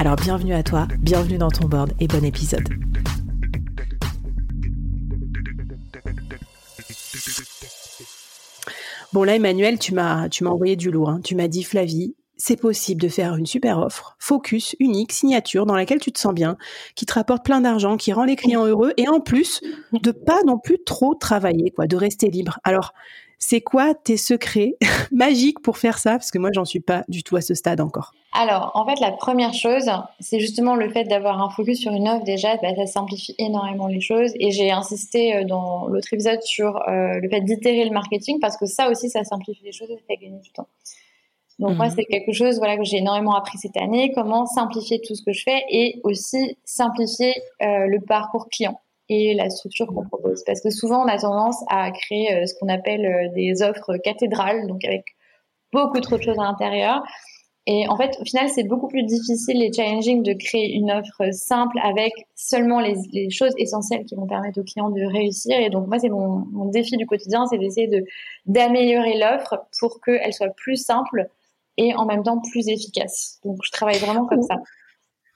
Alors 0.00 0.16
bienvenue 0.16 0.54
à 0.54 0.62
toi, 0.62 0.88
bienvenue 0.98 1.36
dans 1.36 1.50
ton 1.50 1.68
board 1.68 1.92
et 2.00 2.06
bon 2.06 2.24
épisode. 2.24 2.66
Bon 9.12 9.24
là 9.24 9.36
Emmanuel, 9.36 9.78
tu 9.78 9.92
m'as 9.92 10.30
tu 10.30 10.42
m'as 10.42 10.48
envoyé 10.48 10.74
du 10.74 10.90
lourd. 10.90 11.10
Hein. 11.10 11.20
Tu 11.22 11.34
m'as 11.34 11.48
dit 11.48 11.62
Flavie, 11.62 12.14
c'est 12.38 12.56
possible 12.56 13.02
de 13.02 13.08
faire 13.08 13.36
une 13.36 13.44
super 13.44 13.78
offre, 13.78 14.16
focus, 14.18 14.74
unique, 14.80 15.12
signature, 15.12 15.66
dans 15.66 15.76
laquelle 15.76 16.00
tu 16.00 16.12
te 16.12 16.18
sens 16.18 16.32
bien, 16.32 16.56
qui 16.94 17.04
te 17.04 17.12
rapporte 17.12 17.44
plein 17.44 17.60
d'argent, 17.60 17.98
qui 17.98 18.14
rend 18.14 18.24
les 18.24 18.36
clients 18.36 18.64
heureux, 18.64 18.94
et 18.96 19.06
en 19.06 19.20
plus 19.20 19.60
de 19.92 20.12
pas 20.12 20.42
non 20.46 20.56
plus 20.56 20.78
trop 20.82 21.14
travailler, 21.14 21.72
quoi, 21.72 21.86
de 21.86 21.96
rester 21.96 22.30
libre. 22.30 22.58
Alors, 22.64 22.94
c'est 23.40 23.62
quoi 23.62 23.94
tes 23.94 24.16
secrets 24.16 24.76
magiques 25.10 25.60
pour 25.60 25.78
faire 25.78 25.98
ça? 25.98 26.12
Parce 26.12 26.30
que 26.30 26.38
moi, 26.38 26.50
j'en 26.52 26.64
suis 26.64 26.80
pas 26.80 27.04
du 27.08 27.24
tout 27.24 27.36
à 27.36 27.40
ce 27.40 27.54
stade 27.54 27.80
encore. 27.80 28.12
Alors, 28.32 28.70
en 28.74 28.86
fait, 28.86 29.00
la 29.00 29.10
première 29.10 29.54
chose, 29.54 29.90
c'est 30.20 30.38
justement 30.38 30.76
le 30.76 30.88
fait 30.90 31.04
d'avoir 31.04 31.42
un 31.42 31.50
focus 31.50 31.80
sur 31.80 31.90
une 31.92 32.06
offre. 32.06 32.22
Déjà, 32.22 32.56
bah, 32.58 32.68
ça 32.76 32.86
simplifie 32.86 33.34
énormément 33.38 33.88
les 33.88 34.00
choses. 34.00 34.30
Et 34.38 34.52
j'ai 34.52 34.70
insisté 34.70 35.34
euh, 35.34 35.44
dans 35.44 35.88
l'autre 35.88 36.12
épisode 36.12 36.40
sur 36.42 36.76
euh, 36.76 37.18
le 37.18 37.28
fait 37.28 37.40
d'itérer 37.40 37.84
le 37.86 37.90
marketing 37.90 38.38
parce 38.38 38.56
que 38.56 38.66
ça 38.66 38.90
aussi, 38.90 39.10
ça 39.10 39.24
simplifie 39.24 39.64
les 39.64 39.72
choses 39.72 39.90
et 39.90 39.94
ça 39.94 40.02
fait 40.06 40.16
gagner 40.16 40.38
du 40.38 40.50
temps. 40.52 40.68
Donc 41.58 41.76
moi, 41.76 41.86
mhm. 41.86 41.94
c'est 41.94 42.04
quelque 42.04 42.32
chose 42.32 42.56
voilà 42.56 42.78
que 42.78 42.84
j'ai 42.84 42.98
énormément 42.98 43.34
appris 43.34 43.58
cette 43.58 43.76
année, 43.76 44.12
comment 44.14 44.46
simplifier 44.46 45.00
tout 45.06 45.14
ce 45.14 45.22
que 45.22 45.32
je 45.32 45.42
fais 45.42 45.62
et 45.68 46.00
aussi 46.04 46.56
simplifier 46.64 47.34
euh, 47.60 47.86
le 47.86 48.00
parcours 48.00 48.48
client 48.48 48.80
et 49.10 49.34
la 49.34 49.50
structure 49.50 49.86
qu'on 49.88 50.06
propose. 50.06 50.42
Parce 50.46 50.62
que 50.62 50.70
souvent, 50.70 51.02
on 51.04 51.08
a 51.08 51.18
tendance 51.18 51.62
à 51.68 51.90
créer 51.90 52.32
euh, 52.32 52.46
ce 52.46 52.54
qu'on 52.58 52.68
appelle 52.68 53.04
euh, 53.04 53.28
des 53.34 53.62
offres 53.62 53.98
cathédrales, 53.98 54.66
donc 54.66 54.84
avec 54.84 55.04
beaucoup 55.72 56.00
trop 56.00 56.16
de 56.16 56.22
choses 56.22 56.38
à 56.38 56.44
l'intérieur. 56.44 57.02
Et 57.66 57.86
en 57.88 57.96
fait, 57.96 58.16
au 58.20 58.24
final, 58.24 58.48
c'est 58.48 58.64
beaucoup 58.64 58.88
plus 58.88 59.02
difficile 59.02 59.62
et 59.62 59.70
challenging 59.72 60.22
de 60.22 60.32
créer 60.32 60.72
une 60.72 60.90
offre 60.90 61.30
simple 61.32 61.78
avec 61.82 62.12
seulement 62.34 62.80
les, 62.80 62.94
les 63.12 63.30
choses 63.30 63.52
essentielles 63.58 64.04
qui 64.06 64.14
vont 64.14 64.26
permettre 64.26 64.60
aux 64.60 64.64
clients 64.64 64.90
de 64.90 65.04
réussir. 65.04 65.58
Et 65.60 65.68
donc, 65.68 65.86
moi, 65.86 65.98
c'est 65.98 66.08
mon, 66.08 66.46
mon 66.52 66.66
défi 66.66 66.96
du 66.96 67.06
quotidien, 67.06 67.44
c'est 67.46 67.58
d'essayer 67.58 67.88
de 67.88 68.04
d'améliorer 68.46 69.18
l'offre 69.18 69.66
pour 69.78 70.00
qu'elle 70.00 70.32
soit 70.32 70.54
plus 70.56 70.76
simple 70.76 71.28
et 71.76 71.94
en 71.94 72.06
même 72.06 72.22
temps 72.22 72.40
plus 72.40 72.68
efficace. 72.68 73.38
Donc 73.44 73.58
je 73.64 73.70
travaille 73.70 73.98
vraiment 73.98 74.26
comme 74.26 74.42
ça. 74.42 74.56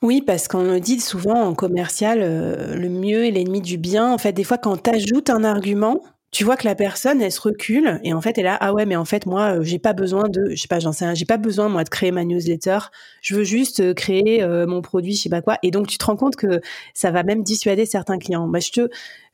Oui, 0.04 0.20
parce 0.20 0.48
qu'on 0.48 0.62
me 0.64 0.80
dit 0.80 1.00
souvent 1.00 1.44
en 1.44 1.54
commercial, 1.54 2.18
euh, 2.20 2.74
le 2.76 2.90
mieux 2.90 3.24
est 3.24 3.30
l'ennemi 3.30 3.62
du 3.62 3.78
bien. 3.78 4.12
En 4.12 4.18
fait, 4.18 4.34
des 4.34 4.44
fois, 4.44 4.58
quand 4.58 4.76
tu 4.82 4.90
ajoutes 4.90 5.30
un 5.30 5.44
argument, 5.44 6.02
tu 6.30 6.44
vois 6.44 6.58
que 6.58 6.66
la 6.66 6.74
personne, 6.74 7.22
elle 7.22 7.32
se 7.32 7.40
recule 7.40 8.00
et 8.04 8.12
en 8.12 8.20
fait, 8.20 8.36
elle 8.36 8.48
a 8.48 8.56
ah 8.60 8.74
ouais, 8.74 8.84
mais 8.84 8.96
en 8.96 9.06
fait, 9.06 9.24
moi, 9.24 9.60
euh, 9.60 9.62
j'ai 9.62 9.78
pas 9.78 9.94
besoin 9.94 10.28
de, 10.28 10.50
je 10.50 10.60
sais 10.60 10.68
pas, 10.68 10.78
j'en 10.78 10.92
sais 10.92 11.14
j'ai 11.14 11.24
pas 11.24 11.38
besoin 11.38 11.70
moi 11.70 11.84
de 11.84 11.88
créer 11.88 12.10
ma 12.10 12.22
newsletter. 12.24 12.80
Je 13.22 13.34
veux 13.34 13.44
juste 13.44 13.80
euh, 13.80 13.94
créer 13.94 14.46
mon 14.66 14.82
produit, 14.82 15.14
je 15.14 15.22
sais 15.22 15.30
pas 15.30 15.40
quoi. 15.40 15.56
Et 15.62 15.70
donc, 15.70 15.86
tu 15.86 15.96
te 15.96 16.04
rends 16.04 16.16
compte 16.16 16.36
que 16.36 16.60
ça 16.92 17.10
va 17.10 17.22
même 17.22 17.42
dissuader 17.42 17.86
certains 17.86 18.18
clients. 18.18 18.46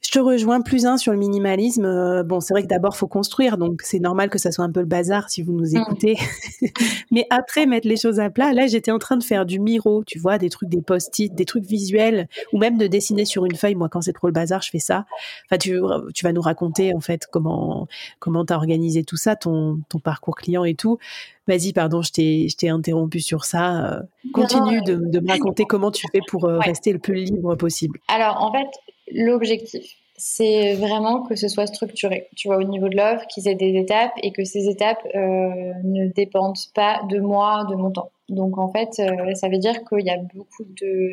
Je 0.01 0.11
te 0.11 0.19
rejoins 0.19 0.63
plus 0.63 0.87
un 0.87 0.97
sur 0.97 1.13
le 1.13 1.19
minimalisme. 1.19 1.85
Euh, 1.85 2.23
bon, 2.23 2.41
c'est 2.41 2.55
vrai 2.55 2.63
que 2.63 2.69
d'abord, 2.69 2.97
faut 2.97 3.07
construire, 3.07 3.59
donc 3.59 3.83
c'est 3.83 3.99
normal 3.99 4.31
que 4.31 4.39
ça 4.39 4.51
soit 4.51 4.65
un 4.65 4.73
peu 4.73 4.81
le 4.81 4.87
bazar 4.87 5.29
si 5.29 5.43
vous 5.43 5.53
nous 5.53 5.73
mm. 5.73 5.77
écoutez. 5.77 6.17
Mais 7.11 7.27
après, 7.31 7.67
mettre 7.67 7.87
les 7.87 7.97
choses 7.97 8.19
à 8.19 8.31
plat, 8.31 8.53
là, 8.53 8.67
j'étais 8.67 8.91
en 8.91 8.99
train 8.99 9.17
de 9.17 9.25
faire 9.25 9.45
du 9.45 9.61
miro, 9.61 10.03
tu 10.05 10.19
vois, 10.19 10.39
des 10.39 10.49
trucs, 10.49 10.69
des 10.69 10.81
post-it, 10.81 11.35
des 11.35 11.45
trucs 11.45 11.65
visuels, 11.65 12.29
ou 12.53 12.59
même 12.59 12.79
de 12.79 12.87
dessiner 12.87 13.25
sur 13.25 13.45
une 13.45 13.57
feuille. 13.57 13.75
Moi, 13.75 13.89
quand 13.89 14.01
c'est 14.01 14.13
trop 14.13 14.27
le 14.27 14.33
bazar, 14.33 14.63
je 14.63 14.71
fais 14.71 14.79
ça. 14.79 15.05
Enfin, 15.47 15.59
tu, 15.59 15.79
tu 16.15 16.25
vas 16.25 16.33
nous 16.33 16.43
raconter, 16.43 16.95
en 16.95 17.01
fait, 17.01 17.27
comment 17.31 17.87
comment 18.19 18.45
t'as 18.45 18.57
organisé 18.57 19.05
tout 19.05 19.17
ça, 19.17 19.37
ton, 19.37 19.81
ton 19.89 19.99
parcours 19.99 20.37
client 20.37 20.65
et 20.65 20.75
tout. 20.75 20.99
Vas-y, 21.47 21.73
pardon, 21.73 22.01
je 22.03 22.13
t'ai 22.13 22.69
interrompu 22.69 23.21
sur 23.21 23.45
ça. 23.45 23.85
Euh, 23.85 24.01
continue 24.33 24.83
de, 24.83 24.95
de, 24.95 25.21
me 25.21 25.29
raconter 25.29 25.65
comment 25.65 25.91
tu 25.91 26.07
fais 26.13 26.21
pour 26.29 26.45
euh, 26.45 26.59
rester 26.59 26.93
le 26.93 26.99
plus 26.99 27.25
libre 27.25 27.57
possible. 27.57 27.99
Alors, 28.09 28.43
en 28.43 28.53
fait, 28.53 28.69
l'objectif, 29.13 29.97
c'est 30.17 30.75
vraiment 30.75 31.23
que 31.23 31.35
ce 31.35 31.49
soit 31.49 31.67
structuré, 31.67 32.29
tu 32.37 32.49
vois, 32.49 32.59
au 32.59 32.63
niveau 32.63 32.89
de 32.89 32.97
l'offre, 32.97 33.27
qu'ils 33.27 33.49
aient 33.49 33.55
des 33.55 33.75
étapes 33.77 34.13
et 34.23 34.33
que 34.33 34.45
ces 34.45 34.69
étapes 34.69 35.03
euh, 35.15 35.73
ne 35.83 36.13
dépendent 36.13 36.59
pas 36.75 37.01
de 37.09 37.21
moi, 37.21 37.67
de 37.71 37.75
mon 37.75 37.91
temps. 37.91 38.11
Donc 38.29 38.59
en 38.59 38.71
fait, 38.71 38.91
euh, 39.01 39.35
ça 39.35 39.49
veut 39.49 39.59
dire 39.59 39.83
qu'il 39.85 40.07
y 40.07 40.11
a 40.11 40.19
beaucoup 40.35 40.65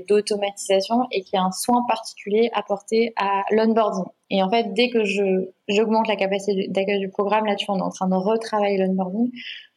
d'automatisation 0.10 1.08
et 1.12 1.22
qu'il 1.22 1.36
y 1.36 1.40
a 1.40 1.44
un 1.44 1.52
soin 1.52 1.84
particulier 1.88 2.50
apporté 2.54 3.14
à 3.16 3.44
l'onboarding. 3.52 4.06
Et 4.30 4.44
en 4.44 4.50
fait, 4.50 4.74
dès 4.74 4.90
que 4.90 5.04
j'augmente 5.70 6.08
la 6.08 6.18
capacité 6.18 6.68
d'accueil 6.68 7.00
du 7.00 7.10
programme, 7.10 7.46
là, 7.46 7.56
tu 7.56 7.66
vois, 7.66 7.76
on 7.76 7.80
est 7.80 7.84
en 7.84 7.90
train 7.90 8.10
de 8.10 8.16
retravailler 8.16 8.78
l'onboarding 8.78 9.32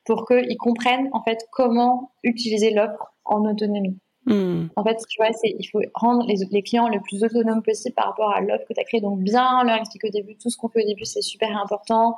pour 0.04 0.26
qu'ils 0.26 0.56
comprennent 0.58 1.08
en 1.12 1.22
fait 1.22 1.46
comment 1.52 2.10
utiliser 2.24 2.70
l'offre 2.70 3.14
en 3.24 3.48
autonomie. 3.48 3.96
Hmm. 4.30 4.68
En 4.76 4.84
fait, 4.84 4.96
tu 5.08 5.20
vois, 5.20 5.30
il 5.42 5.66
faut 5.72 5.80
rendre 5.92 6.24
les, 6.28 6.62
clients 6.62 6.88
le 6.88 7.00
plus 7.00 7.24
autonomes 7.24 7.62
possible 7.62 7.94
par 7.96 8.06
rapport 8.06 8.32
à 8.32 8.40
l'offre 8.40 8.64
que 8.68 8.74
tu 8.74 8.80
as 8.80 8.84
créée. 8.84 9.00
Donc, 9.00 9.18
bien 9.18 9.64
leur 9.64 9.76
expliquer 9.76 10.06
au 10.06 10.12
début 10.12 10.36
tout 10.36 10.50
ce 10.50 10.56
qu'on 10.56 10.68
fait 10.68 10.84
au 10.84 10.86
début, 10.86 11.04
c'est 11.04 11.20
super 11.20 11.50
important. 11.60 12.14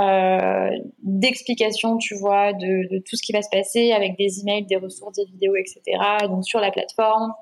Euh, 0.00 0.70
d'explication, 1.04 1.98
tu 1.98 2.16
vois, 2.16 2.52
de, 2.52 2.98
tout 2.98 3.14
ce 3.14 3.22
qui 3.22 3.32
va 3.32 3.42
se 3.42 3.48
passer 3.50 3.92
avec 3.92 4.18
des 4.18 4.40
emails, 4.40 4.66
des 4.66 4.76
ressources, 4.76 5.14
des 5.14 5.24
vidéos, 5.24 5.54
etc. 5.54 5.82
Donc, 6.22 6.44
sur 6.44 6.58
la 6.58 6.72
plateforme. 6.72 7.32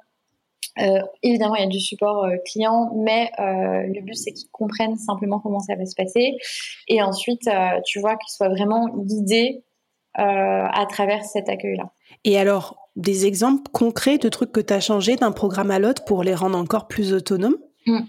Euh, 0.81 1.01
évidemment, 1.23 1.55
il 1.55 1.63
y 1.63 1.65
a 1.65 1.69
du 1.69 1.81
support 1.81 2.25
euh, 2.25 2.37
client, 2.45 2.91
mais 2.95 3.31
le 3.39 4.03
but, 4.03 4.17
c'est 4.17 4.33
qu'ils 4.33 4.51
comprennent 4.51 4.99
simplement 4.99 5.41
comment 5.41 5.61
ça 5.61 5.77
va 5.77 5.87
se 5.87 5.95
passer. 5.95 6.37
Et 6.89 7.01
ensuite, 7.01 7.49
tu 7.87 8.01
vois, 8.01 8.17
qu'ils 8.17 8.35
soient 8.35 8.51
vraiment 8.51 8.87
guidés 8.99 9.65
à 10.13 10.87
travers 10.91 11.25
cet 11.25 11.49
accueil-là. 11.49 11.91
Et 12.25 12.39
alors, 12.39 12.84
des 12.97 13.27
exemples 13.27 13.71
concrets 13.73 14.19
de 14.19 14.29
trucs 14.29 14.53
que 14.53 14.61
tu 14.61 14.73
as 14.73 14.81
changé 14.81 15.17
d'un 15.17 15.33
programme 15.33 15.71
à 15.71 15.79
l'autre 15.79 16.05
pour 16.05 16.23
les 16.23 16.35
rendre 16.35 16.59
encore 16.59 16.87
plus 16.87 17.13
autonomes? 17.13 17.57
Mmh. 17.87 18.01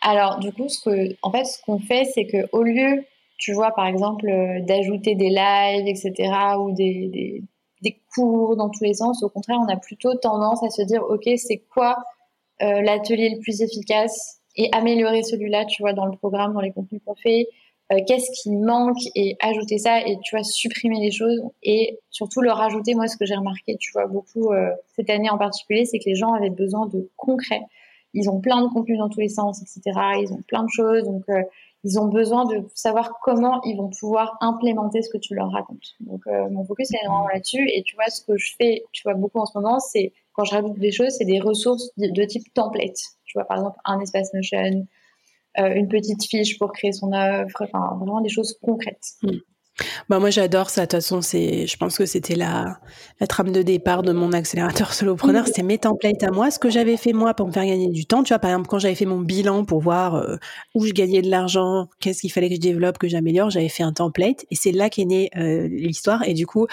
Alors, 0.00 0.38
du 0.38 0.52
coup, 0.52 0.68
ce 0.68 0.80
que, 0.80 1.16
en 1.22 1.30
fait, 1.30 1.44
ce 1.44 1.60
qu'on 1.62 1.78
fait, 1.78 2.04
c'est 2.14 2.26
que 2.26 2.48
au 2.52 2.62
lieu, 2.62 3.04
tu 3.38 3.52
vois, 3.52 3.72
par 3.72 3.86
exemple, 3.86 4.28
euh, 4.28 4.60
d'ajouter 4.60 5.14
des 5.14 5.30
lives, 5.30 5.86
etc., 5.86 6.32
ou 6.58 6.72
des, 6.72 7.42
des, 7.82 8.00
cours 8.14 8.56
dans 8.56 8.68
tous 8.70 8.82
les 8.82 8.94
sens, 8.94 9.22
au 9.22 9.28
contraire, 9.28 9.58
on 9.60 9.68
a 9.72 9.76
plutôt 9.76 10.14
tendance 10.14 10.64
à 10.64 10.70
se 10.70 10.82
dire, 10.82 11.02
OK, 11.08 11.28
c'est 11.36 11.62
quoi 11.72 11.96
euh, 12.60 12.82
l'atelier 12.82 13.30
le 13.30 13.40
plus 13.40 13.62
efficace 13.62 14.40
et 14.56 14.68
améliorer 14.72 15.22
celui-là, 15.22 15.64
tu 15.64 15.82
vois, 15.82 15.92
dans 15.92 16.06
le 16.06 16.16
programme, 16.16 16.52
dans 16.52 16.60
les 16.60 16.72
contenus 16.72 17.00
qu'on 17.04 17.14
fait, 17.14 17.46
qu'est-ce 18.06 18.30
qui 18.42 18.50
manque 18.52 19.00
et 19.16 19.36
ajouter 19.40 19.78
ça 19.78 20.00
et 20.00 20.16
tu 20.22 20.36
vois 20.36 20.44
supprimer 20.44 21.00
les 21.00 21.10
choses 21.10 21.42
et 21.62 21.98
surtout 22.10 22.40
leur 22.40 22.56
rajouter. 22.56 22.94
Moi 22.94 23.08
ce 23.08 23.16
que 23.16 23.26
j'ai 23.26 23.34
remarqué 23.34 23.76
tu 23.78 23.90
vois 23.92 24.06
beaucoup 24.06 24.52
euh, 24.52 24.70
cette 24.94 25.10
année 25.10 25.28
en 25.28 25.38
particulier 25.38 25.84
c'est 25.84 25.98
que 25.98 26.04
les 26.06 26.14
gens 26.14 26.32
avaient 26.32 26.50
besoin 26.50 26.86
de 26.86 27.10
concret. 27.16 27.60
Ils 28.14 28.28
ont 28.30 28.40
plein 28.40 28.62
de 28.62 28.68
contenus 28.68 28.98
dans 28.98 29.08
tous 29.08 29.20
les 29.20 29.28
sens 29.28 29.60
etc 29.60 29.98
ils 30.20 30.32
ont 30.32 30.42
plein 30.46 30.62
de 30.62 30.68
choses. 30.70 31.02
Donc 31.02 31.24
euh, 31.28 31.42
ils 31.82 31.98
ont 31.98 32.06
besoin 32.06 32.44
de 32.44 32.62
savoir 32.74 33.18
comment 33.22 33.60
ils 33.64 33.76
vont 33.76 33.88
pouvoir 33.88 34.36
implémenter 34.40 35.02
ce 35.02 35.08
que 35.08 35.18
tu 35.18 35.34
leur 35.34 35.50
racontes. 35.50 35.96
Donc 36.00 36.26
mon 36.26 36.64
focus 36.64 36.92
est 36.92 36.98
vraiment 37.06 37.26
là-dessus. 37.26 37.68
Et 37.74 37.82
tu 37.82 37.96
vois 37.96 38.08
ce 38.08 38.22
que 38.24 38.36
je 38.36 38.54
fais 38.56 38.84
tu 38.92 39.02
vois 39.02 39.14
beaucoup 39.14 39.40
en 39.40 39.46
ce 39.46 39.58
moment 39.58 39.80
c'est 39.80 40.12
quand 40.32 40.44
je 40.44 40.54
rajoute 40.54 40.78
des 40.78 40.92
choses 40.92 41.10
c'est 41.18 41.24
des 41.24 41.40
ressources 41.40 41.90
de, 41.96 42.08
de 42.08 42.24
type 42.24 42.52
template. 42.54 43.00
Tu 43.24 43.36
vois 43.36 43.46
par 43.46 43.56
exemple 43.56 43.78
un 43.84 43.98
espace 43.98 44.32
Notion 44.34 44.58
euh, 44.58 44.99
une 45.68 45.88
petite 45.88 46.24
fiche 46.24 46.58
pour 46.58 46.72
créer 46.72 46.92
son 46.92 47.12
œuvre, 47.12 47.50
enfin 47.60 47.96
vraiment 47.98 48.20
des 48.20 48.28
choses 48.28 48.58
concrètes. 48.62 49.14
Hmm. 49.22 49.38
Bah 50.08 50.18
moi 50.18 50.30
j'adore 50.30 50.70
ça. 50.70 50.82
De 50.82 50.86
toute 50.86 50.92
façon, 51.00 51.22
c'est, 51.22 51.66
je 51.66 51.76
pense 51.76 51.96
que 51.96 52.06
c'était 52.06 52.34
la, 52.34 52.78
la 53.20 53.26
trame 53.26 53.52
de 53.52 53.62
départ 53.62 54.02
de 54.02 54.12
mon 54.12 54.32
accélérateur 54.32 54.92
solopreneur. 54.94 55.46
C'est 55.46 55.62
mes 55.62 55.78
templates 55.78 56.22
à 56.22 56.30
moi, 56.30 56.50
ce 56.50 56.58
que 56.58 56.70
j'avais 56.70 56.96
fait 56.96 57.12
moi 57.12 57.34
pour 57.34 57.46
me 57.46 57.52
faire 57.52 57.64
gagner 57.64 57.88
du 57.88 58.06
temps. 58.06 58.22
Tu 58.22 58.32
vois, 58.32 58.38
par 58.38 58.50
exemple, 58.50 58.68
quand 58.68 58.78
j'avais 58.78 58.94
fait 58.94 59.06
mon 59.06 59.20
bilan 59.20 59.64
pour 59.64 59.80
voir 59.80 60.16
euh, 60.16 60.36
où 60.74 60.84
je 60.86 60.92
gagnais 60.92 61.22
de 61.22 61.30
l'argent, 61.30 61.88
qu'est-ce 62.00 62.20
qu'il 62.20 62.32
fallait 62.32 62.48
que 62.48 62.56
je 62.56 62.60
développe, 62.60 62.98
que 62.98 63.08
j'améliore, 63.08 63.50
j'avais 63.50 63.68
fait 63.68 63.82
un 63.82 63.92
template 63.92 64.44
et 64.50 64.54
c'est 64.54 64.72
là 64.72 64.90
qu'est 64.90 65.04
née 65.04 65.30
euh, 65.36 65.68
l'histoire. 65.68 66.26
Et 66.26 66.34
du 66.34 66.46
coup, 66.46 66.66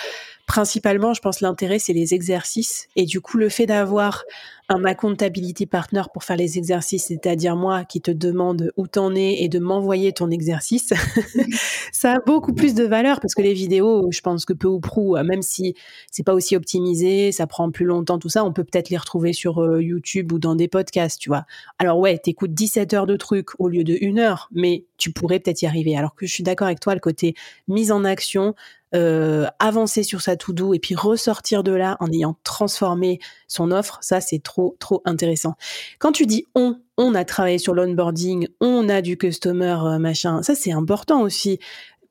principalement, 0.45 1.13
je 1.13 1.21
pense 1.21 1.41
l'intérêt 1.41 1.79
c'est 1.79 1.93
les 1.93 2.13
exercices 2.13 2.87
et 2.95 3.05
du 3.05 3.21
coup 3.21 3.37
le 3.37 3.49
fait 3.49 3.65
d'avoir 3.65 4.23
un 4.69 4.83
accountability 4.83 5.65
partner 5.65 6.03
pour 6.13 6.23
faire 6.23 6.35
les 6.35 6.57
exercices, 6.57 7.05
c'est-à-dire 7.05 7.55
moi 7.55 7.85
qui 7.85 8.01
te 8.01 8.11
demande 8.11 8.71
où 8.75 8.87
t'en 8.87 9.15
es 9.15 9.41
et 9.41 9.49
de 9.49 9.59
m'envoyer 9.59 10.11
ton 10.11 10.29
exercice, 10.29 10.93
ça 11.93 12.15
a 12.15 12.19
beaucoup 12.19 12.53
plus 12.53 12.73
de 12.73 12.83
valeur 12.83 13.19
parce 13.21 13.33
que 13.33 13.41
les 13.41 13.53
vidéos, 13.53 14.09
je 14.11 14.21
pense 14.21 14.45
que 14.45 14.53
peu 14.53 14.67
ou 14.67 14.79
prou, 14.79 15.15
même 15.23 15.41
si 15.41 15.75
c'est 16.11 16.23
pas 16.23 16.33
aussi 16.33 16.55
optimisé, 16.55 17.31
ça 17.31 17.47
prend 17.47 17.71
plus 17.71 17.85
longtemps, 17.85 18.19
tout 18.19 18.29
ça, 18.29 18.43
on 18.43 18.51
peut 18.51 18.63
peut-être 18.63 18.89
les 18.89 18.97
retrouver 18.97 19.33
sur 19.33 19.59
euh, 19.59 19.81
YouTube 19.81 20.31
ou 20.33 20.39
dans 20.39 20.55
des 20.55 20.67
podcasts, 20.67 21.19
tu 21.19 21.29
vois. 21.29 21.45
Alors 21.79 21.99
ouais, 21.99 22.17
t'écoutes 22.17 22.53
17 22.53 22.93
heures 22.93 23.07
de 23.07 23.15
trucs 23.15 23.59
au 23.59 23.69
lieu 23.69 23.83
de 23.83 23.97
une 24.01 24.19
heure, 24.19 24.49
mais 24.51 24.85
tu 24.97 25.11
pourrais 25.11 25.39
peut-être 25.39 25.61
y 25.61 25.65
arriver. 25.65 25.95
Alors 25.95 26.15
que 26.15 26.25
je 26.25 26.33
suis 26.33 26.43
d'accord 26.43 26.67
avec 26.67 26.79
toi, 26.79 26.93
le 26.93 26.99
côté 26.99 27.35
mise 27.67 27.91
en 27.91 28.03
action, 28.03 28.53
euh, 28.95 29.47
avancer 29.59 30.03
sur 30.03 30.21
sa 30.21 30.37
to-do 30.37 30.73
et 30.73 30.79
puis 30.79 30.95
ressortir 30.95 31.63
de 31.63 31.71
là 31.71 31.97
en 31.99 32.11
ayant 32.11 32.37
transformé 32.43 33.19
son 33.47 33.71
offre, 33.71 33.97
ça 34.01 34.21
c'est 34.21 34.41
trop 34.41 34.75
trop 34.79 35.01
intéressant. 35.05 35.55
Quand 35.99 36.11
tu 36.11 36.25
dis 36.25 36.45
on, 36.55 36.77
on 36.97 37.13
a 37.13 37.25
travaillé 37.25 37.57
sur 37.57 37.73
l'onboarding, 37.73 38.47
on 38.61 38.87
a 38.89 39.01
du 39.01 39.17
customer 39.17 39.77
euh, 39.83 39.99
machin, 39.99 40.41
ça 40.41 40.55
c'est 40.55 40.71
important 40.71 41.21
aussi. 41.21 41.59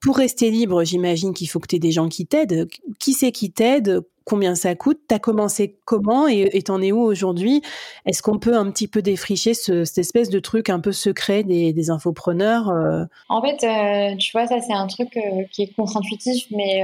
Pour 0.00 0.18
rester 0.18 0.50
libre, 0.50 0.84
j'imagine 0.84 1.32
qu'il 1.32 1.48
faut 1.48 1.58
que 1.58 1.66
tu 1.66 1.76
aies 1.76 1.80
des 1.80 1.92
gens 1.92 2.08
qui 2.08 2.26
t'aident. 2.26 2.68
Qui 2.98 3.14
c'est 3.14 3.32
qui 3.32 3.50
t'aide? 3.50 4.02
Combien 4.26 4.56
ça 4.56 4.74
coûte, 4.74 5.00
t'as 5.08 5.20
commencé 5.20 5.78
comment 5.84 6.26
et 6.26 6.60
t'en 6.62 6.82
es 6.82 6.92
où 6.92 7.00
aujourd'hui? 7.00 7.62
Est-ce 8.04 8.22
qu'on 8.22 8.38
peut 8.38 8.56
un 8.56 8.70
petit 8.70 8.88
peu 8.88 9.00
défricher 9.00 9.54
ce, 9.54 9.84
cette 9.84 9.98
espèce 9.98 10.28
de 10.28 10.40
truc 10.40 10.68
un 10.68 10.80
peu 10.80 10.92
secret 10.92 11.44
des, 11.44 11.72
des 11.72 11.90
infopreneurs 11.90 12.68
euh? 12.68 13.04
En 13.28 13.40
fait, 13.40 13.64
euh, 13.64 14.16
tu 14.16 14.32
vois, 14.32 14.46
ça 14.48 14.60
c'est 14.60 14.72
un 14.72 14.88
truc 14.88 15.16
euh, 15.16 15.44
qui 15.52 15.62
est 15.62 15.74
contre-intuitif, 15.74 16.46
mais 16.50 16.82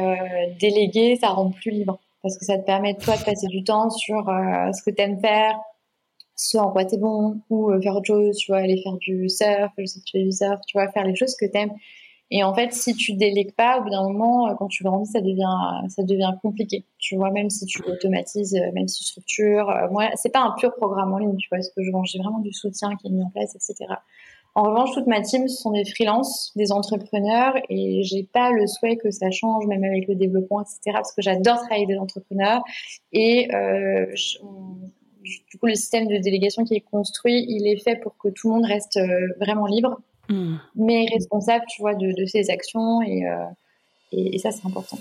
déléguer, 0.61 1.17
ça 1.17 1.29
rend 1.29 1.51
plus 1.51 1.73
libre. 1.73 1.99
Parce 2.23 2.39
que 2.39 2.45
ça 2.45 2.57
te 2.57 2.65
permet, 2.65 2.95
toi, 2.95 3.17
de 3.17 3.25
passer 3.25 3.49
du 3.49 3.65
temps 3.65 3.91
sur 3.91 4.25
ce 4.27 4.83
que 4.85 4.95
tu 4.95 5.03
aimes 5.03 5.19
faire, 5.21 5.59
ce 6.37 6.57
en 6.57 6.71
quoi 6.71 6.85
tu 6.85 6.95
es 6.95 6.99
bon, 6.99 7.41
ou 7.51 7.73
faire 7.83 7.97
autre 7.97 8.07
chose, 8.07 8.37
tu 8.37 8.53
vois, 8.53 8.59
aller 8.59 8.81
faire 8.85 8.97
du 8.99 9.29
surf, 9.29 9.73
je 9.77 9.85
sais 9.85 9.99
que 9.99 10.05
tu 10.05 10.19
fais 10.19 10.25
du 10.25 10.31
surf, 10.31 10.61
tu 10.69 10.79
vois, 10.79 10.89
faire 10.93 11.05
les 11.05 11.17
choses 11.17 11.35
que 11.35 11.47
tu 11.47 11.59
aimes. 11.59 11.73
Et 12.35 12.43
en 12.43 12.55
fait, 12.55 12.73
si 12.73 12.95
tu 12.95 13.13
délègues 13.13 13.53
pas, 13.53 13.79
au 13.79 13.83
bout 13.83 13.91
d'un 13.91 14.05
moment, 14.05 14.49
euh, 14.49 14.55
quand 14.59 14.69
tu 14.69 14.83
grandis, 14.85 15.11
ça 15.11 15.21
devient, 15.21 15.87
ça 15.89 16.03
devient 16.03 16.33
compliqué. 16.41 16.87
Tu 16.99 17.15
vois, 17.17 17.31
même 17.31 17.51
si 17.51 17.67
tu 17.67 17.83
automatises, 17.83 18.55
euh, 18.55 18.73
même 18.73 18.89
si 18.89 19.01
tu 19.01 19.05
structures. 19.05 19.69
Euh, 19.69 19.91
moi, 19.91 20.09
c'est 20.15 20.33
pas 20.33 20.41
un 20.41 20.53
pur 20.53 20.75
programme 20.75 21.13
en 21.13 21.19
ligne, 21.19 21.37
tu 21.37 21.47
vois, 21.51 21.61
ce 21.61 21.69
que 21.77 21.83
je 21.83 21.91
vends. 21.91 22.05
J'ai 22.05 22.19
vraiment 22.19 22.39
du 22.39 22.51
soutien 22.51 22.97
qui 22.97 23.09
est 23.09 23.11
mis 23.11 23.23
en 23.23 23.29
place, 23.29 23.55
etc. 23.55 23.85
En 24.55 24.63
revanche, 24.63 24.93
toute 24.95 25.07
ma 25.09 25.21
team, 25.21 25.47
ce 25.47 25.61
sont 25.61 25.73
des 25.73 25.85
freelances, 25.85 26.53
des 26.57 26.73
entrepreneurs, 26.73 27.55
et 27.69 28.03
j'ai 28.03 28.23
pas 28.23 28.51
le 28.51 28.67
souhait 28.67 28.97
que 28.97 29.11
ça 29.11 29.31
change, 29.31 29.67
même 29.67 29.85
avec 29.85 30.09
le 30.09 30.15
développement, 30.15 30.63
etc. 30.63 30.81
Parce 30.95 31.15
que 31.15 31.21
j'adore 31.21 31.57
travailler 31.59 31.85
avec 31.85 31.97
des 31.97 31.99
entrepreneurs. 31.99 32.63
Et 33.13 33.49
du 35.23 35.59
coup, 35.59 35.67
le 35.67 35.75
système 35.75 36.07
de 36.07 36.17
délégation 36.17 36.65
qui 36.65 36.75
est 36.75 36.81
construit, 36.81 37.45
il 37.47 37.67
est 37.67 37.83
fait 37.83 37.97
pour 37.97 38.17
que 38.17 38.29
tout 38.29 38.49
le 38.49 38.55
monde 38.55 38.65
reste 38.65 38.99
vraiment 39.39 39.67
libre 39.67 40.01
Hmm. 40.29 40.57
mais 40.77 41.07
responsable, 41.13 41.65
tu 41.69 41.83
vois, 41.83 41.95
de, 41.95 42.13
de 42.13 42.27
ses 42.27 42.49
actions 42.51 43.03
et, 43.03 43.27
euh, 43.27 43.45
et, 44.13 44.37
et 44.37 44.39
ça, 44.39 44.51
c'est 44.51 44.67
important. 44.67 44.99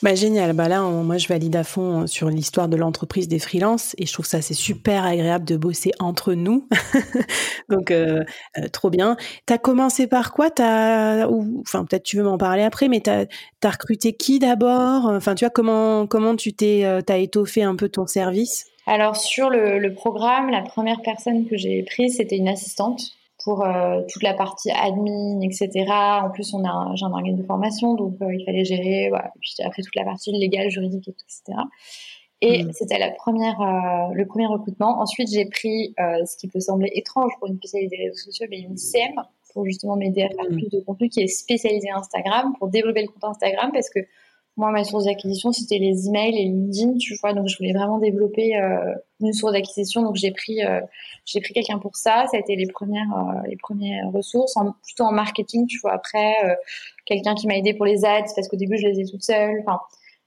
Bah, 0.00 0.14
génial. 0.14 0.52
Bah 0.52 0.68
là, 0.68 0.82
moi, 0.82 1.18
je 1.18 1.26
valide 1.26 1.56
à 1.56 1.64
fond 1.64 2.02
euh, 2.02 2.06
sur 2.06 2.28
l'histoire 2.30 2.68
de 2.68 2.76
l'entreprise 2.76 3.26
des 3.26 3.40
freelances 3.40 3.96
et 3.98 4.06
je 4.06 4.12
trouve 4.12 4.26
ça 4.26 4.40
c'est 4.40 4.54
super 4.54 5.04
agréable 5.04 5.44
de 5.44 5.56
bosser 5.56 5.90
entre 5.98 6.34
nous. 6.34 6.68
Donc, 7.68 7.90
euh, 7.90 8.22
euh, 8.58 8.68
trop 8.68 8.90
bien. 8.90 9.16
T'as 9.46 9.58
commencé 9.58 10.06
par 10.06 10.32
quoi? 10.32 10.50
T'as, 10.50 11.26
enfin, 11.26 11.84
peut-être 11.84 12.04
tu 12.04 12.16
veux 12.16 12.22
m'en 12.22 12.38
parler 12.38 12.62
après, 12.62 12.88
mais 12.88 13.00
t'as 13.00 13.24
as 13.64 13.70
recruté 13.70 14.12
qui 14.12 14.38
d'abord? 14.38 15.06
Enfin, 15.06 15.34
tu 15.34 15.44
vois 15.44 15.50
comment 15.50 16.06
comment 16.06 16.36
tu 16.36 16.52
t'es 16.52 16.84
t'as 17.04 17.18
étoffé 17.18 17.64
un 17.64 17.74
peu 17.74 17.88
ton 17.88 18.06
service? 18.06 18.66
Alors 18.86 19.16
sur 19.16 19.50
le 19.50 19.92
programme, 19.94 20.48
la 20.50 20.62
première 20.62 21.02
personne 21.02 21.46
que 21.46 21.56
j'ai 21.56 21.82
prise, 21.82 22.16
c'était 22.16 22.36
une 22.36 22.48
assistante 22.48 23.17
pour 23.44 23.64
euh, 23.64 24.02
toute 24.08 24.22
la 24.22 24.34
partie 24.34 24.70
admin, 24.70 25.40
etc. 25.40 25.86
En 26.22 26.30
plus, 26.30 26.52
on 26.54 26.64
a 26.64 26.92
j'ai 26.94 27.04
un 27.04 27.12
organisme 27.12 27.42
de 27.42 27.46
formation, 27.46 27.94
donc 27.94 28.14
euh, 28.20 28.34
il 28.34 28.44
fallait 28.44 28.64
gérer. 28.64 29.08
Voilà. 29.10 29.32
Puis 29.40 29.54
après 29.64 29.82
toute 29.82 29.94
la 29.94 30.04
partie 30.04 30.32
légale, 30.32 30.70
juridique, 30.70 31.08
etc. 31.08 31.58
Et 32.40 32.64
mm. 32.64 32.72
c'était 32.72 32.98
la 32.98 33.10
première, 33.10 33.60
euh, 33.60 34.12
le 34.14 34.26
premier 34.26 34.46
recrutement. 34.46 35.00
Ensuite, 35.00 35.28
j'ai 35.32 35.46
pris 35.46 35.94
ce 35.98 36.36
qui 36.36 36.48
peut 36.48 36.60
sembler 36.60 36.90
étrange 36.94 37.32
pour 37.38 37.48
une 37.48 37.56
spécialité 37.56 37.96
des 37.96 38.04
réseaux 38.04 38.30
sociaux, 38.30 38.46
mais 38.50 38.60
une 38.60 38.76
CM 38.76 39.14
pour 39.52 39.64
justement 39.64 39.96
m'aider 39.96 40.22
à 40.22 40.28
faire 40.28 40.50
mm. 40.50 40.56
plus 40.56 40.68
de 40.70 40.80
contenu 40.80 41.08
qui 41.08 41.20
est 41.20 41.28
spécialisé 41.28 41.90
Instagram 41.90 42.54
pour 42.58 42.68
développer 42.68 43.02
le 43.02 43.08
compte 43.08 43.24
Instagram 43.24 43.70
parce 43.72 43.90
que 43.90 44.00
moi, 44.58 44.72
ma 44.72 44.82
source 44.82 45.04
d'acquisition, 45.04 45.52
c'était 45.52 45.78
les 45.78 46.08
emails 46.08 46.36
et 46.36 46.44
LinkedIn, 46.44 46.98
tu 46.98 47.14
vois. 47.20 47.32
Donc, 47.32 47.46
je 47.46 47.56
voulais 47.56 47.72
vraiment 47.72 47.98
développer 47.98 48.56
euh, 48.56 48.92
une 49.20 49.32
source 49.32 49.52
d'acquisition. 49.52 50.02
Donc, 50.02 50.16
j'ai 50.16 50.32
pris, 50.32 50.64
euh, 50.64 50.80
j'ai 51.24 51.40
pris 51.40 51.54
quelqu'un 51.54 51.78
pour 51.78 51.94
ça. 51.94 52.26
Ça 52.28 52.36
a 52.36 52.40
été 52.40 52.56
les 52.56 52.66
premières, 52.66 53.16
euh, 53.16 53.48
les 53.48 53.56
premières 53.56 54.10
ressources, 54.10 54.56
en, 54.56 54.72
plutôt 54.84 55.04
en 55.04 55.12
marketing, 55.12 55.68
tu 55.68 55.78
vois. 55.78 55.92
Après, 55.92 56.34
quelqu'un 57.06 57.36
qui 57.36 57.46
m'a 57.46 57.56
aidé 57.56 57.72
pour 57.72 57.86
les 57.86 58.04
ads 58.04 58.24
parce 58.34 58.48
qu'au 58.48 58.56
début, 58.56 58.76
je 58.78 58.88
les 58.88 59.00
ai 59.00 59.04
toute 59.04 59.22
seule. 59.22 59.60
Enfin, 59.60 59.78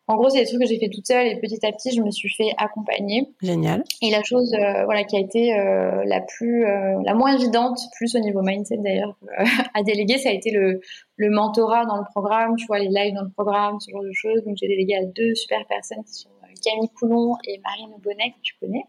en 0.07 0.15
gros, 0.15 0.29
c'est 0.29 0.39
des 0.39 0.45
trucs 0.45 0.61
que 0.61 0.67
j'ai 0.67 0.79
fait 0.79 0.89
toute 0.89 1.07
seule 1.07 1.27
et 1.27 1.39
petit 1.39 1.65
à 1.65 1.71
petit, 1.71 1.91
je 1.95 2.01
me 2.01 2.11
suis 2.11 2.29
fait 2.29 2.49
accompagner. 2.57 3.29
Génial. 3.41 3.83
Et 4.01 4.09
la 4.09 4.23
chose, 4.23 4.53
euh, 4.53 4.83
voilà, 4.85 5.03
qui 5.03 5.15
a 5.15 5.19
été 5.19 5.57
euh, 5.57 6.03
la 6.05 6.21
plus, 6.21 6.65
euh, 6.65 6.99
la 7.05 7.13
moins 7.13 7.37
évidente, 7.37 7.79
plus 7.95 8.13
au 8.15 8.19
niveau 8.19 8.41
mindset 8.41 8.77
d'ailleurs, 8.77 9.15
à 9.73 9.83
déléguer, 9.83 10.17
ça 10.17 10.29
a 10.29 10.31
été 10.33 10.51
le, 10.51 10.81
le 11.15 11.29
mentorat 11.29 11.85
dans 11.85 11.97
le 11.97 12.03
programme, 12.11 12.55
tu 12.57 12.65
vois, 12.65 12.79
les 12.79 12.89
lives 12.89 13.13
dans 13.13 13.23
le 13.23 13.29
programme, 13.29 13.79
ce 13.79 13.91
genre 13.91 14.03
de 14.03 14.11
choses. 14.11 14.43
Donc, 14.43 14.57
j'ai 14.59 14.67
délégué 14.67 14.95
à 14.95 15.05
deux 15.05 15.35
super 15.35 15.65
personnes 15.67 16.03
qui 16.03 16.13
sont 16.13 16.29
Camille 16.63 16.89
Coulon 16.89 17.37
et 17.47 17.59
Marine 17.59 17.95
Bonnet, 18.03 18.35
que 18.35 18.41
tu 18.43 18.53
connais, 18.59 18.83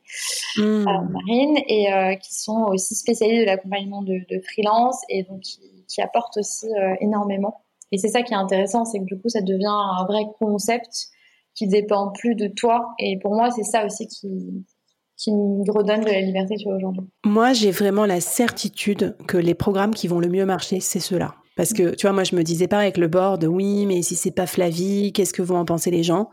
mmh. 0.58 0.84
Marine, 0.84 1.56
et 1.68 2.18
qui 2.20 2.34
sont 2.34 2.64
aussi 2.68 2.94
spécialisées 2.94 3.40
de 3.40 3.46
l'accompagnement 3.46 4.02
de, 4.02 4.20
de, 4.28 4.40
freelance 4.40 5.00
et 5.08 5.22
donc 5.22 5.40
qui, 5.40 5.60
qui 5.88 6.02
apportent 6.02 6.36
aussi 6.36 6.66
énormément. 7.00 7.62
Et 7.92 7.98
c'est 7.98 8.08
ça 8.08 8.22
qui 8.22 8.32
est 8.32 8.36
intéressant, 8.36 8.84
c'est 8.84 8.98
que 8.98 9.04
du 9.04 9.20
coup, 9.20 9.28
ça 9.28 9.42
devient 9.42 9.66
un 9.66 10.04
vrai 10.06 10.22
concept 10.38 11.08
qui 11.54 11.68
dépend 11.68 12.10
plus 12.10 12.34
de 12.34 12.48
toi. 12.48 12.94
Et 12.98 13.18
pour 13.20 13.34
moi, 13.34 13.50
c'est 13.50 13.62
ça 13.62 13.84
aussi 13.84 14.08
qui, 14.08 14.64
qui 15.16 15.32
me 15.32 15.70
redonne 15.70 16.00
de 16.00 16.10
la 16.10 16.20
liberté 16.20 16.56
aujourd'hui. 16.66 17.02
Moi, 17.24 17.52
j'ai 17.52 17.70
vraiment 17.70 18.06
la 18.06 18.20
certitude 18.20 19.16
que 19.28 19.36
les 19.36 19.54
programmes 19.54 19.94
qui 19.94 20.08
vont 20.08 20.18
le 20.18 20.28
mieux 20.28 20.46
marcher, 20.46 20.80
c'est 20.80 21.00
ceux-là. 21.00 21.34
Parce 21.56 21.74
que, 21.74 21.94
tu 21.94 22.06
vois, 22.06 22.12
moi, 22.12 22.24
je 22.24 22.34
me 22.34 22.42
disais 22.42 22.66
pas 22.66 22.78
avec 22.78 22.96
le 22.96 23.08
board, 23.08 23.44
oui, 23.44 23.84
mais 23.86 24.00
si 24.02 24.14
c'est 24.14 24.30
pas 24.30 24.46
Flavie, 24.46 25.12
qu'est-ce 25.12 25.34
que 25.34 25.42
vont 25.42 25.58
en 25.58 25.64
penser 25.64 25.90
les 25.90 26.02
gens? 26.02 26.30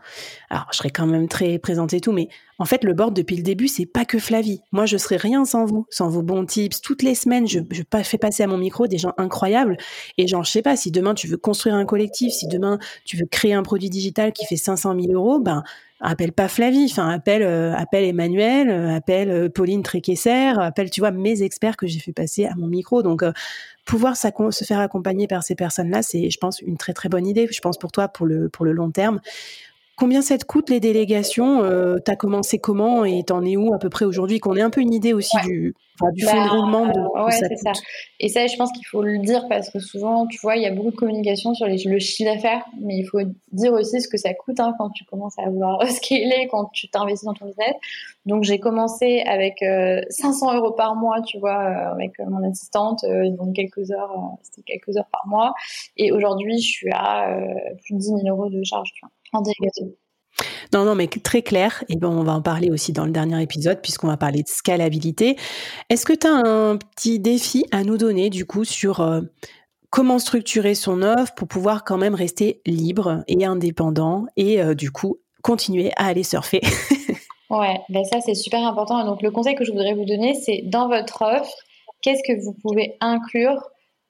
Alors, 0.48 0.66
je 0.72 0.78
serais 0.78 0.90
quand 0.90 1.06
même 1.06 1.28
très 1.28 1.58
présente 1.58 1.92
et 1.92 2.00
tout, 2.00 2.12
mais 2.12 2.28
en 2.58 2.64
fait, 2.64 2.84
le 2.84 2.94
board, 2.94 3.14
depuis 3.14 3.36
le 3.36 3.42
début, 3.42 3.68
c'est 3.68 3.86
pas 3.86 4.04
que 4.04 4.18
Flavie. 4.18 4.60
Moi, 4.72 4.86
je 4.86 4.96
serais 4.96 5.16
rien 5.16 5.44
sans 5.44 5.66
vous, 5.66 5.86
sans 5.90 6.08
vos 6.08 6.22
bons 6.22 6.46
tips. 6.46 6.80
Toutes 6.80 7.02
les 7.02 7.14
semaines, 7.14 7.46
je, 7.46 7.60
fais 8.02 8.18
passer 8.18 8.42
à 8.42 8.46
mon 8.46 8.58
micro 8.58 8.86
des 8.86 8.98
gens 8.98 9.12
incroyables. 9.18 9.76
Et 10.16 10.26
genre, 10.26 10.44
je 10.44 10.50
sais 10.50 10.62
pas, 10.62 10.76
si 10.76 10.90
demain 10.90 11.14
tu 11.14 11.26
veux 11.26 11.36
construire 11.36 11.74
un 11.74 11.84
collectif, 11.84 12.32
si 12.32 12.48
demain 12.48 12.78
tu 13.04 13.16
veux 13.16 13.26
créer 13.26 13.52
un 13.52 13.62
produit 13.62 13.90
digital 13.90 14.32
qui 14.32 14.46
fait 14.46 14.56
500 14.56 14.94
000 14.98 15.12
euros, 15.12 15.38
ben, 15.38 15.62
appelle 16.00 16.32
pas 16.32 16.48
Flavie, 16.48 16.86
enfin 16.90 17.08
appelle 17.08 17.42
euh, 17.42 17.74
appelle 17.74 18.04
Emmanuel, 18.04 18.70
euh, 18.70 18.94
appelle 18.94 19.30
euh, 19.30 19.48
Pauline 19.48 19.82
Tréquesser, 19.82 20.52
appelle 20.58 20.90
tu 20.90 21.00
vois 21.00 21.10
mes 21.10 21.42
experts 21.42 21.76
que 21.76 21.86
j'ai 21.86 22.00
fait 22.00 22.12
passer 22.12 22.46
à 22.46 22.54
mon 22.56 22.66
micro. 22.66 23.02
Donc 23.02 23.22
pouvoir 23.90 24.16
se 24.16 24.64
faire 24.64 24.78
accompagner 24.78 25.26
par 25.26 25.42
ces 25.42 25.56
personnes-là, 25.56 26.02
c'est 26.02 26.30
je 26.30 26.38
pense 26.38 26.60
une 26.60 26.76
très 26.76 26.92
très 26.92 27.08
bonne 27.08 27.26
idée. 27.26 27.48
Je 27.50 27.60
pense 27.60 27.76
pour 27.76 27.90
toi 27.90 28.06
pour 28.06 28.24
le 28.24 28.48
pour 28.48 28.64
le 28.64 28.72
long 28.72 28.92
terme. 28.92 29.20
Combien 29.96 30.22
ça 30.22 30.38
te 30.38 30.44
coûte 30.44 30.70
les 30.70 30.78
délégations? 30.78 31.62
Tu 31.62 32.02
T'as 32.04 32.16
commencé 32.16 32.58
comment 32.58 33.04
et 33.04 33.24
t'en 33.24 33.44
es 33.44 33.56
où 33.56 33.74
à 33.74 33.78
peu 33.78 33.90
près 33.90 34.04
aujourd'hui? 34.04 34.38
Qu'on 34.38 34.54
ait 34.54 34.62
un 34.62 34.70
peu 34.70 34.80
une 34.80 34.94
idée 34.94 35.12
aussi 35.12 35.36
du 35.44 35.74
du 36.12 36.24
fond 36.24 36.32
de 36.32 36.48
bah, 36.48 36.48
roulement 36.48 36.86
de, 36.86 37.24
ouais, 37.24 37.32
c'est 37.32 37.56
ça. 37.56 37.72
Et 38.18 38.28
ça, 38.28 38.46
je 38.46 38.56
pense 38.56 38.72
qu'il 38.72 38.86
faut 38.86 39.02
le 39.02 39.18
dire 39.18 39.46
parce 39.48 39.70
que 39.70 39.78
souvent, 39.78 40.26
tu 40.26 40.38
vois, 40.40 40.56
il 40.56 40.62
y 40.62 40.66
a 40.66 40.72
beaucoup 40.72 40.90
de 40.90 40.96
communication 40.96 41.54
sur 41.54 41.66
les, 41.66 41.82
le 41.84 41.98
chiffre 41.98 42.32
d'affaires, 42.32 42.64
mais 42.80 42.96
il 42.96 43.04
faut 43.04 43.20
dire 43.52 43.72
aussi 43.72 44.00
ce 44.00 44.08
que 44.08 44.16
ça 44.16 44.34
coûte 44.34 44.60
hein, 44.60 44.74
quand 44.78 44.90
tu 44.90 45.04
commences 45.04 45.38
à 45.38 45.48
vouloir 45.48 45.82
scaler, 45.90 46.48
quand 46.50 46.66
tu 46.72 46.88
t'investis 46.88 47.26
dans 47.26 47.34
ton 47.34 47.46
business. 47.46 47.74
Donc, 48.26 48.44
j'ai 48.44 48.58
commencé 48.58 49.22
avec 49.26 49.64
500 50.10 50.54
euros 50.56 50.72
par 50.72 50.94
mois, 50.94 51.22
tu 51.22 51.38
vois, 51.38 51.54
avec 51.54 52.18
mon 52.18 52.48
assistante, 52.48 53.04
donc 53.04 53.54
quelques 53.54 53.90
heures, 53.90 54.14
c'était 54.42 54.62
quelques 54.62 54.96
heures 54.96 55.08
par 55.10 55.26
mois. 55.26 55.54
Et 55.96 56.12
aujourd'hui, 56.12 56.58
je 56.58 56.68
suis 56.68 56.90
à 56.92 57.34
plus 57.84 57.94
de 57.94 57.98
10 57.98 58.06
000 58.24 58.28
euros 58.28 58.50
de 58.50 58.62
charge, 58.62 58.90
tu 58.94 59.00
vois, 59.02 59.38
en 59.38 59.42
délégation. 59.42 59.90
Non, 60.72 60.84
non, 60.84 60.94
mais 60.94 61.08
très 61.08 61.42
clair. 61.42 61.84
Et 61.88 61.96
on 62.02 62.22
va 62.22 62.32
en 62.32 62.42
parler 62.42 62.70
aussi 62.70 62.92
dans 62.92 63.04
le 63.04 63.10
dernier 63.10 63.42
épisode, 63.42 63.80
puisqu'on 63.82 64.08
va 64.08 64.16
parler 64.16 64.42
de 64.42 64.48
scalabilité. 64.48 65.36
Est-ce 65.88 66.06
que 66.06 66.12
tu 66.12 66.26
as 66.26 66.34
un 66.34 66.76
petit 66.76 67.18
défi 67.18 67.64
à 67.72 67.84
nous 67.84 67.96
donner, 67.96 68.30
du 68.30 68.44
coup, 68.44 68.64
sur 68.64 69.00
euh, 69.00 69.22
comment 69.90 70.18
structurer 70.18 70.74
son 70.74 71.02
offre 71.02 71.34
pour 71.34 71.48
pouvoir 71.48 71.84
quand 71.84 71.98
même 71.98 72.14
rester 72.14 72.60
libre 72.66 73.22
et 73.28 73.44
indépendant 73.44 74.26
et, 74.36 74.62
euh, 74.62 74.74
du 74.74 74.90
coup, 74.90 75.18
continuer 75.42 75.90
à 75.96 76.06
aller 76.06 76.22
surfer? 76.22 76.60
Ouais, 77.50 77.80
ben 77.88 78.04
ça, 78.04 78.20
c'est 78.20 78.34
super 78.34 78.64
important. 78.64 79.04
Donc, 79.04 79.22
le 79.22 79.32
conseil 79.32 79.56
que 79.56 79.64
je 79.64 79.72
voudrais 79.72 79.94
vous 79.94 80.04
donner, 80.04 80.34
c'est 80.34 80.62
dans 80.66 80.86
votre 80.86 81.22
offre, 81.22 81.52
qu'est-ce 82.00 82.22
que 82.22 82.40
vous 82.40 82.54
pouvez 82.62 82.96
inclure 83.00 83.60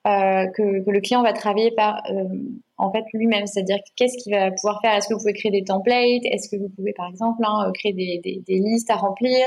euh, 0.06 0.46
que, 0.54 0.62
le 0.62 1.00
client 1.00 1.22
va 1.22 1.32
travailler 1.32 1.70
par 1.70 2.02
en 2.80 2.90
fait 2.90 3.04
lui-même, 3.12 3.46
c'est-à-dire 3.46 3.78
qu'est-ce 3.96 4.16
qu'il 4.22 4.34
va 4.34 4.50
pouvoir 4.50 4.80
faire? 4.82 4.94
Est-ce 4.94 5.08
que 5.08 5.14
vous 5.14 5.20
pouvez 5.20 5.32
créer 5.32 5.52
des 5.52 5.64
templates? 5.64 6.24
Est-ce 6.24 6.48
que 6.48 6.60
vous 6.60 6.68
pouvez 6.68 6.92
par 6.92 7.08
exemple 7.08 7.42
hein, 7.44 7.70
créer 7.74 7.92
des, 7.92 8.42
listes 8.48 8.90
à 8.90 8.96
remplir? 8.96 9.46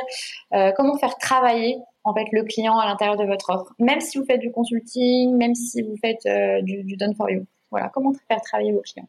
Euh, 0.53 0.71
Comment 0.75 0.97
faire 0.97 1.17
travailler 1.17 1.77
en 2.03 2.13
fait 2.13 2.25
le 2.31 2.43
client 2.43 2.77
à 2.77 2.85
l'intérieur 2.85 3.17
de 3.17 3.25
votre 3.25 3.49
offre? 3.49 3.73
Même 3.79 4.01
si 4.01 4.17
vous 4.17 4.25
faites 4.25 4.41
du 4.41 4.51
consulting, 4.51 5.35
même 5.35 5.55
si 5.55 5.81
vous 5.81 5.95
faites 5.97 6.27
du, 6.63 6.83
du 6.83 6.95
done 6.95 7.15
for 7.15 7.29
you. 7.29 7.45
Voilà, 7.71 7.89
comment 7.89 8.13
faire 8.27 8.41
travailler 8.41 8.71
vos 8.71 8.81
clients? 8.81 9.07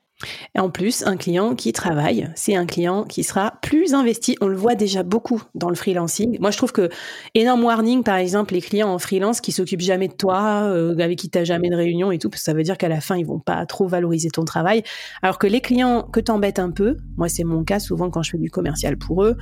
Et 0.54 0.60
en 0.60 0.70
plus, 0.70 1.04
un 1.06 1.16
client 1.16 1.54
qui 1.54 1.72
travaille, 1.72 2.30
c'est 2.36 2.54
un 2.54 2.66
client 2.66 3.04
qui 3.04 3.24
sera 3.24 3.54
plus 3.62 3.94
investi. 3.94 4.36
On 4.40 4.46
le 4.46 4.56
voit 4.56 4.76
déjà 4.76 5.02
beaucoup 5.02 5.42
dans 5.54 5.68
le 5.68 5.74
freelancing. 5.74 6.38
Moi, 6.40 6.50
je 6.50 6.56
trouve 6.56 6.72
que 6.72 6.88
énorme 7.34 7.64
warning, 7.64 8.02
par 8.04 8.16
exemple, 8.16 8.54
les 8.54 8.60
clients 8.60 8.92
en 8.92 8.98
freelance 8.98 9.40
qui 9.40 9.50
s'occupent 9.50 9.80
jamais 9.80 10.08
de 10.08 10.14
toi, 10.14 10.62
euh, 10.64 10.96
avec 10.98 11.18
qui 11.18 11.28
tu 11.28 11.38
n'as 11.38 11.44
jamais 11.44 11.68
de 11.68 11.74
réunion 11.74 12.12
et 12.12 12.18
tout, 12.18 12.30
parce 12.30 12.42
que 12.42 12.44
ça 12.44 12.54
veut 12.54 12.62
dire 12.62 12.78
qu'à 12.78 12.88
la 12.88 13.00
fin, 13.00 13.16
ils 13.16 13.26
vont 13.26 13.40
pas 13.40 13.66
trop 13.66 13.88
valoriser 13.88 14.30
ton 14.30 14.44
travail. 14.44 14.82
Alors 15.22 15.38
que 15.38 15.48
les 15.48 15.60
clients 15.60 16.02
que 16.02 16.20
t'embêtent 16.20 16.60
un 16.60 16.70
peu, 16.70 16.96
moi, 17.16 17.28
c'est 17.28 17.44
mon 17.44 17.64
cas 17.64 17.80
souvent 17.80 18.10
quand 18.10 18.22
je 18.22 18.30
fais 18.30 18.38
du 18.38 18.50
commercial 18.50 18.96
pour 18.96 19.24
eux, 19.24 19.36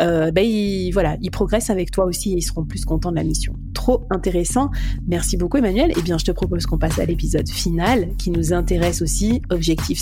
euh, 0.00 0.30
ben, 0.30 0.44
ils, 0.44 0.90
voilà, 0.90 1.16
ils 1.20 1.30
progressent 1.30 1.70
avec 1.70 1.90
toi 1.90 2.06
aussi 2.06 2.32
et 2.32 2.36
ils 2.36 2.42
seront 2.42 2.64
plus 2.64 2.84
contents 2.86 3.10
de 3.10 3.16
la 3.16 3.24
mission. 3.24 3.54
Trop 3.74 4.06
intéressant. 4.10 4.70
Merci 5.06 5.36
beaucoup, 5.36 5.58
Emmanuel. 5.58 5.92
Eh 5.96 6.02
bien, 6.02 6.16
je 6.16 6.24
te 6.24 6.32
propose 6.32 6.64
qu'on 6.64 6.78
passe 6.78 6.98
à 6.98 7.04
l'épisode 7.04 7.48
final 7.48 8.08
qui 8.16 8.30
nous 8.30 8.54
intéresse 8.54 9.02
aussi, 9.02 9.42
objectif 9.50 10.00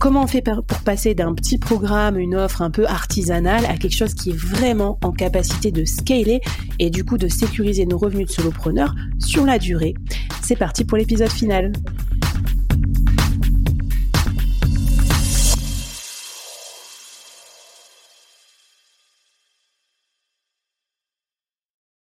Comment 0.00 0.24
on 0.24 0.26
fait 0.26 0.42
pour 0.42 0.80
passer 0.84 1.14
d'un 1.14 1.34
petit 1.34 1.58
programme, 1.58 2.18
une 2.18 2.34
offre 2.34 2.62
un 2.62 2.70
peu 2.70 2.86
artisanale 2.86 3.64
à 3.66 3.76
quelque 3.76 3.94
chose 3.94 4.14
qui 4.14 4.30
est 4.30 4.36
vraiment 4.36 4.98
en 5.02 5.12
capacité 5.12 5.70
de 5.70 5.84
scaler 5.84 6.40
et 6.78 6.90
du 6.90 7.04
coup 7.04 7.16
de 7.16 7.28
sécuriser 7.28 7.86
nos 7.86 7.98
revenus 7.98 8.26
de 8.26 8.32
solopreneur 8.32 8.94
sur 9.18 9.44
la 9.44 9.58
durée 9.58 9.94
C'est 10.42 10.56
parti 10.56 10.84
pour 10.84 10.98
l'épisode 10.98 11.30
final. 11.30 11.72